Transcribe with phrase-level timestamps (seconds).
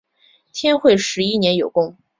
[0.51, 1.95] 天会十一年有功。